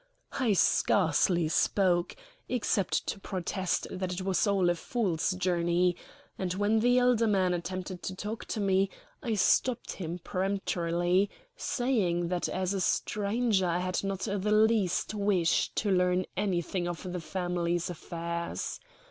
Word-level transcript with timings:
I 0.39 0.53
scarcely 0.53 1.47
spoke, 1.47 2.15
except 2.49 3.05
to 3.05 3.19
protest 3.19 3.85
that 3.91 4.11
it 4.11 4.23
was 4.23 4.47
all 4.47 4.71
a 4.71 4.73
fool's 4.73 5.29
journey; 5.33 5.95
and 6.39 6.55
when 6.55 6.79
the 6.79 6.97
elder 6.97 7.27
man 7.27 7.53
attempted 7.53 8.01
to 8.01 8.15
talk 8.15 8.45
to 8.45 8.59
me, 8.59 8.89
I 9.21 9.35
stopped 9.35 9.91
him 9.91 10.17
peremptorily, 10.17 11.29
saying 11.55 12.29
that 12.29 12.49
as 12.49 12.73
a 12.73 12.81
stranger 12.81 13.67
I 13.67 13.77
had 13.77 14.03
not 14.03 14.21
the 14.21 14.37
least 14.39 15.13
wish 15.13 15.69
to 15.75 15.91
learn 15.91 16.25
anything 16.35 16.87
of 16.87 17.03
the 17.03 17.21
family's 17.21 17.87
affairs. 17.91 18.79